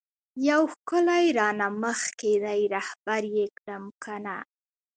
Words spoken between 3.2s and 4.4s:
یی کړم کنه؟